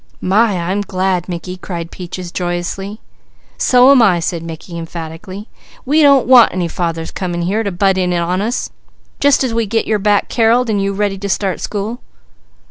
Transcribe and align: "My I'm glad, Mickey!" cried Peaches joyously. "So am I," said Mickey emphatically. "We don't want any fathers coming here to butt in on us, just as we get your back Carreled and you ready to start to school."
"My 0.19 0.57
I'm 0.59 0.81
glad, 0.81 1.29
Mickey!" 1.29 1.57
cried 1.57 1.91
Peaches 1.91 2.31
joyously. 2.31 2.99
"So 3.59 3.91
am 3.91 4.01
I," 4.01 4.19
said 4.19 4.41
Mickey 4.41 4.75
emphatically. 4.79 5.47
"We 5.85 6.01
don't 6.01 6.25
want 6.25 6.51
any 6.51 6.67
fathers 6.67 7.11
coming 7.11 7.43
here 7.43 7.61
to 7.61 7.71
butt 7.71 7.99
in 7.99 8.11
on 8.11 8.41
us, 8.41 8.71
just 9.19 9.43
as 9.43 9.53
we 9.53 9.67
get 9.67 9.85
your 9.85 9.99
back 9.99 10.27
Carreled 10.27 10.71
and 10.71 10.81
you 10.81 10.91
ready 10.93 11.19
to 11.19 11.29
start 11.29 11.59
to 11.59 11.63
school." 11.63 12.01